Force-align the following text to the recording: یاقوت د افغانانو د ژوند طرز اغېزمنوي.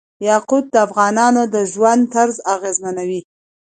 یاقوت 0.27 0.65
د 0.71 0.75
افغانانو 0.87 1.41
د 1.53 1.55
ژوند 1.71 2.01
طرز 2.13 2.35
اغېزمنوي. 2.55 3.21